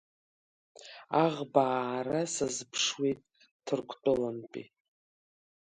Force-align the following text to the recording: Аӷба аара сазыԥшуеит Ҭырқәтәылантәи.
Аӷба 1.23 1.63
аара 1.87 2.21
сазыԥшуеит 2.33 3.19
Ҭырқәтәылантәи. 3.65 4.65